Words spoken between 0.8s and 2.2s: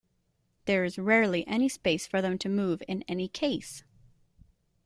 is rarely any space